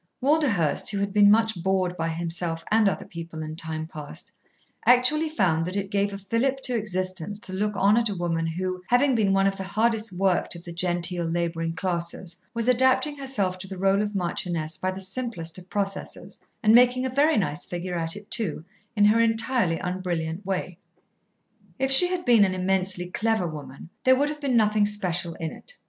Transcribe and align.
Walderhurst, 0.19 0.89
who 0.89 0.97
had 0.97 1.13
been 1.13 1.29
much 1.29 1.61
bored 1.61 1.95
by 1.95 2.09
himself 2.09 2.63
and 2.71 2.89
other 2.89 3.05
people 3.05 3.43
in 3.43 3.55
time 3.55 3.85
past, 3.85 4.31
actually 4.83 5.29
found 5.29 5.63
that 5.67 5.75
it 5.77 5.91
gave 5.91 6.11
a 6.11 6.17
fillip 6.17 6.59
to 6.61 6.75
existence 6.75 7.37
to 7.41 7.53
look 7.53 7.75
on 7.75 7.97
at 7.97 8.09
a 8.09 8.15
woman 8.15 8.47
who, 8.47 8.81
having 8.87 9.13
been 9.13 9.31
one 9.31 9.45
of 9.45 9.57
the 9.57 9.63
hardest 9.63 10.11
worked 10.13 10.55
of 10.55 10.63
the 10.63 10.71
genteel 10.73 11.25
labouring 11.25 11.75
classes, 11.75 12.35
was 12.51 12.67
adapting 12.67 13.15
herself 13.17 13.59
to 13.59 13.67
the 13.67 13.77
role 13.77 14.01
of 14.01 14.15
marchioness 14.15 14.75
by 14.75 14.89
the 14.89 14.99
simplest 15.01 15.59
of 15.59 15.69
processes, 15.69 16.39
and 16.63 16.73
making 16.73 17.05
a 17.05 17.09
very 17.09 17.37
nice 17.37 17.63
figure 17.67 17.95
at 17.95 18.15
it 18.15 18.31
too, 18.31 18.65
in 18.95 19.05
her 19.05 19.19
entirely 19.19 19.77
unbrilliant 19.77 20.43
way. 20.43 20.79
If 21.77 21.91
she 21.91 22.07
had 22.07 22.25
been 22.25 22.43
an 22.43 22.55
immensely 22.55 23.11
clever 23.11 23.45
woman, 23.45 23.91
there 24.03 24.15
would 24.15 24.29
have 24.29 24.41
been 24.41 24.57
nothing 24.57 24.87
special 24.87 25.35
in 25.35 25.51
it. 25.51 25.75